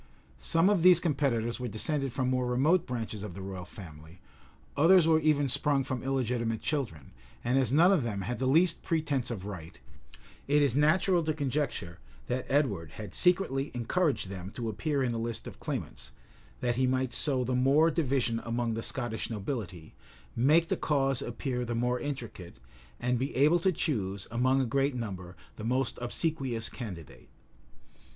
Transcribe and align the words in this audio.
[*] 0.25 0.39
Some 0.39 0.67
of 0.67 0.81
these 0.81 0.99
competitors 0.99 1.59
were 1.59 1.67
descended 1.67 2.11
from 2.11 2.27
more 2.27 2.47
remote 2.47 2.87
branches 2.87 3.21
of 3.21 3.35
the 3.35 3.41
royal 3.43 3.65
family; 3.65 4.19
others 4.75 5.05
were 5.05 5.19
even 5.19 5.47
sprung 5.47 5.83
from 5.83 6.01
illegitimate 6.01 6.63
children; 6.63 7.11
and 7.43 7.55
as 7.59 7.71
none 7.71 7.91
of 7.91 8.01
them 8.01 8.21
had 8.21 8.39
the 8.39 8.47
least 8.47 8.81
pretence 8.81 9.29
of 9.29 9.45
right, 9.45 9.79
it 10.47 10.63
is 10.63 10.75
natural 10.75 11.21
to 11.23 11.35
conjecture 11.35 11.99
that 12.25 12.47
Edward 12.49 12.93
had 12.93 13.13
secretly 13.13 13.69
encouraged 13.75 14.27
them 14.29 14.49
to 14.49 14.69
appear 14.69 15.03
in 15.03 15.11
the 15.11 15.19
list 15.19 15.45
of 15.45 15.59
claimants, 15.59 16.11
that 16.61 16.77
he 16.77 16.87
might 16.87 17.13
sow 17.13 17.43
the 17.43 17.53
more 17.53 17.91
division 17.91 18.41
among 18.43 18.73
the 18.73 18.81
Scottish 18.81 19.29
nobility, 19.29 19.93
make 20.35 20.67
the 20.69 20.77
cause 20.77 21.21
appear 21.21 21.63
the 21.63 21.75
more 21.75 21.99
intricate, 21.99 22.57
and 22.99 23.19
be 23.19 23.35
able 23.35 23.59
to 23.59 23.71
choose, 23.71 24.27
among 24.31 24.59
a 24.59 24.65
great 24.65 24.95
number, 24.95 25.35
the 25.57 25.63
most 25.63 25.99
obsequious 26.01 26.69
candidate. 26.69 27.29